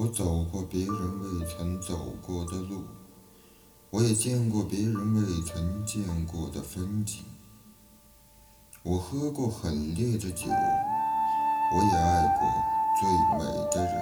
[0.00, 1.94] 我走过别人未曾走
[2.26, 2.84] 过的路，
[3.90, 7.22] 我也见过别人未曾见过的风景。
[8.82, 12.48] 我喝过很烈的酒，我也爱过
[12.98, 13.94] 最美的人，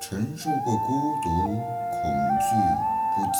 [0.00, 0.88] 承受过孤
[1.22, 1.28] 独、
[1.90, 2.10] 恐
[2.40, 2.56] 惧、
[3.14, 3.38] 不解，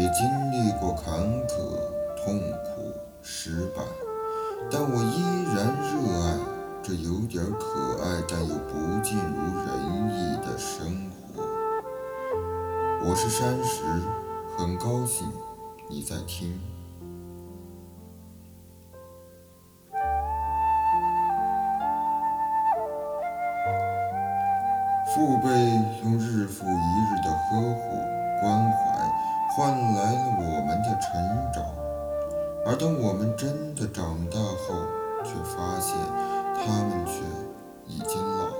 [0.00, 1.52] 也经历过坎坷、
[2.16, 3.82] 痛苦、失败，
[4.72, 5.90] 但我依然热
[6.24, 6.49] 爱
[6.82, 9.68] 这有点可爱但又不尽如人
[10.14, 11.42] 意的生活。
[13.04, 13.82] 我是山石，
[14.56, 15.30] 很高兴
[15.90, 16.58] 你在听。
[25.14, 25.50] 父辈
[26.02, 27.80] 用日复一日的呵护、
[28.40, 28.78] 关怀，
[29.54, 31.12] 换来了我们的成
[31.52, 31.62] 长。
[32.64, 34.86] 而当我们真的长大后，
[35.22, 35.94] 却发现
[36.64, 37.12] 他们却
[37.86, 38.50] 已经老了。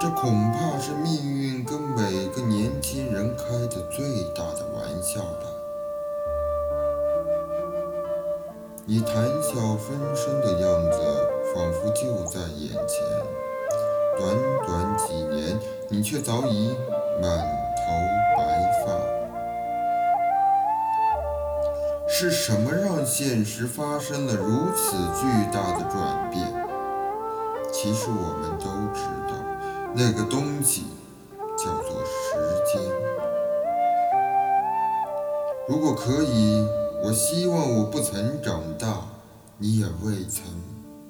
[0.00, 5.46] 这恐怕是命运跟每个年轻人开的最大的玩笑吧。
[8.86, 10.98] 你谈笑风生的样子，
[11.54, 13.04] 仿佛就在眼前。
[14.16, 14.34] 短
[14.66, 16.74] 短几年，你却早已
[17.20, 17.38] 满
[17.76, 17.82] 头
[18.36, 19.07] 白发。
[22.20, 26.52] 是什么让现实发生了如此巨大的转变？
[27.72, 29.36] 其实我们都知道，
[29.94, 30.86] 那个东西
[31.56, 32.34] 叫做时
[32.72, 32.82] 间。
[35.68, 36.66] 如果可以，
[37.04, 39.06] 我希望我不曾长大，
[39.56, 40.42] 你也未曾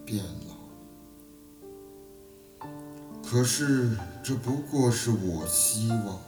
[0.05, 0.22] 变
[2.61, 2.69] 老。
[3.27, 6.19] 可是，这不过是我希望。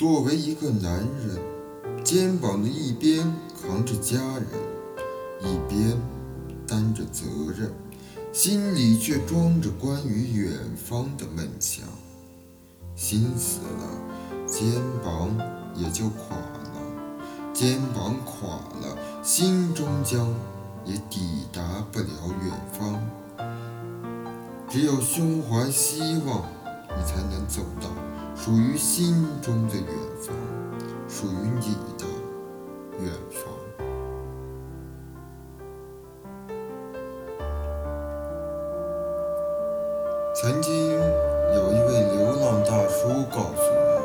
[0.00, 3.20] 作为一个男人，肩膀的一边
[3.60, 4.46] 扛着家人，
[5.42, 5.94] 一边
[6.66, 7.70] 担着责任，
[8.32, 11.84] 心里却装着关于远方的梦想。
[12.96, 14.72] 心死了，肩
[15.04, 15.36] 膀
[15.74, 17.52] 也就垮了。
[17.52, 18.48] 肩膀垮
[18.80, 20.26] 了，心终将
[20.86, 22.06] 也抵达不了
[22.42, 22.98] 远方。
[24.66, 26.48] 只有胸怀希望，
[26.88, 27.90] 你才能走到
[28.42, 29.84] 属于心中的远
[30.18, 30.34] 方，
[31.06, 32.06] 属于你的
[32.98, 33.44] 远方。
[40.34, 40.72] 曾经
[41.54, 44.00] 有一位流浪大叔告诉我。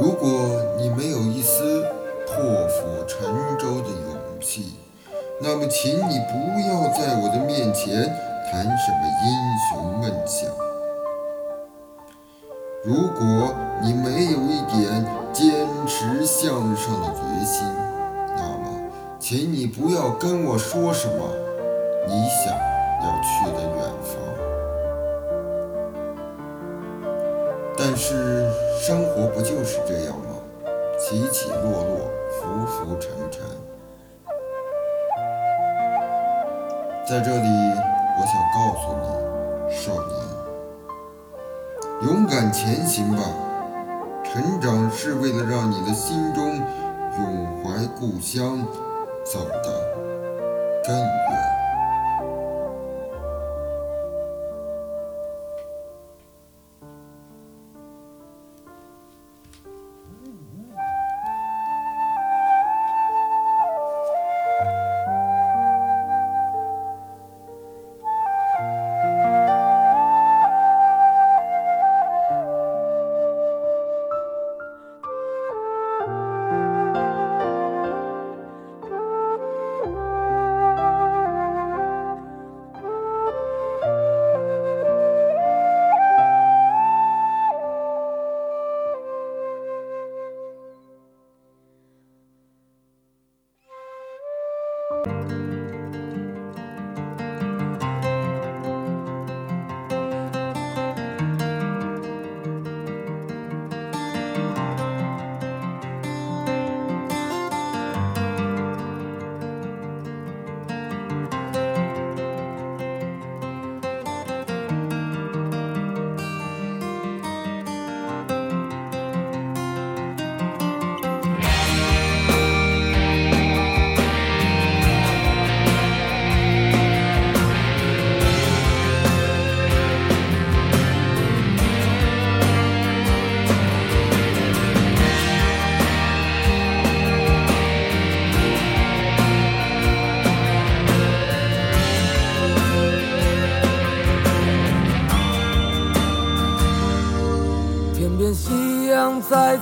[0.00, 0.28] 如果
[0.76, 1.86] 你没有一丝
[2.26, 2.34] 破
[2.66, 4.74] 釜沉舟的勇气，
[5.40, 8.12] 那么请你不要在我的面前
[8.50, 9.30] 谈什么英
[9.70, 10.65] 雄梦想。
[12.86, 13.52] 如果
[13.82, 17.66] 你没有一点坚持向上的决心，
[18.36, 18.62] 那么
[19.18, 21.28] 请你不要跟我说什么
[22.06, 22.54] 你想
[23.02, 24.14] 要去的远方。
[27.76, 28.48] 但是
[28.80, 30.36] 生活不就是这样吗？
[30.96, 33.42] 起起落落，浮浮沉沉。
[37.04, 37.48] 在这里，
[38.16, 40.14] 我想告诉你，少年，
[42.02, 43.22] 勇敢前行吧。
[44.22, 46.56] 成长是为了让你的心中
[47.18, 48.58] 永怀故乡，
[49.24, 51.55] 走得更远。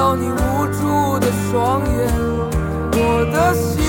[0.00, 2.08] 到你无助的双眼，
[2.94, 2.98] 我
[3.30, 3.84] 的心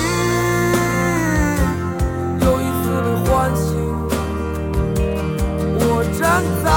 [2.38, 3.64] 又一次被唤醒。
[5.80, 6.20] 我站
[6.62, 6.68] 在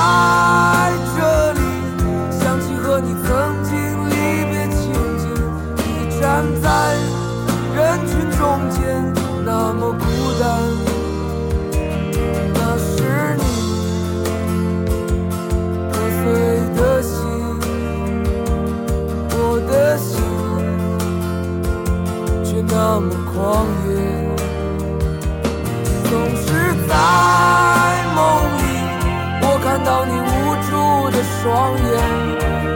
[31.46, 31.86] 双眼，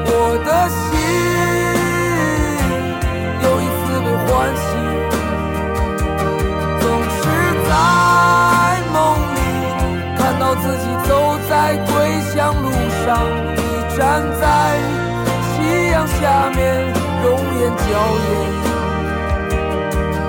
[0.06, 0.14] 我
[0.46, 0.80] 的心
[3.42, 4.30] 又一次被唤
[4.62, 4.70] 醒。
[6.80, 6.86] 总
[7.18, 7.18] 是
[7.66, 7.72] 在
[8.94, 8.96] 梦
[9.34, 9.38] 里，
[10.20, 11.10] 看到自己走
[11.50, 11.52] 在
[11.88, 11.90] 归
[12.30, 12.70] 乡路
[13.04, 13.10] 上，
[13.56, 13.60] 你
[13.98, 14.00] 站
[14.40, 14.46] 在。
[15.50, 15.58] 夕
[15.90, 16.22] 阳下
[16.56, 16.62] 面，
[17.24, 17.26] 容
[17.58, 17.90] 颜娇
[18.30, 18.30] 艳，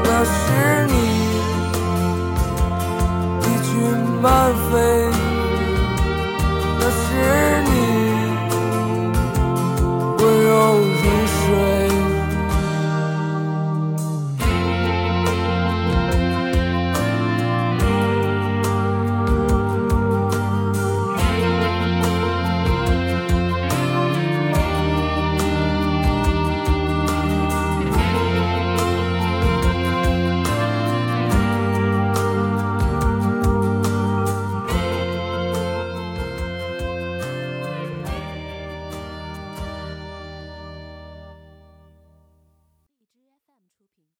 [0.03, 0.41] 那是
[0.87, 0.93] 你，
[3.43, 3.71] 一群
[4.23, 4.25] 漫
[4.73, 4.73] 飞。
[6.79, 7.05] 那是